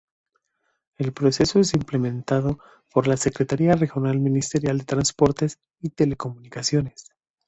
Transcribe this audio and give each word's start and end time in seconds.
El 0.97 1.13
proceso 1.13 1.59
es 1.59 1.75
implementado 1.75 2.57
por 2.91 3.05
la 3.05 3.17
Secretaría 3.17 3.75
Regional 3.75 4.17
Ministerial 4.19 4.79
de 4.79 4.85
Transportes 4.85 5.59
y 5.79 5.89
Telecomunicaciones. 5.91 7.11